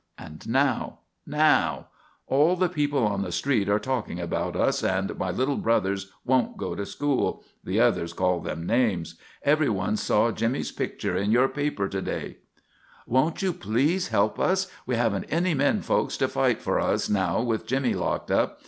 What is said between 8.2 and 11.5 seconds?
them names everyone saw Jimmy's picture in your